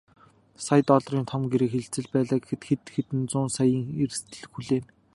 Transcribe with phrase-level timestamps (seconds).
[0.67, 4.87] Сая долларын том гэрээ хэлцэл байлаа гэхэд хэдэн зуун саяын эрсдэл хүлээнэ.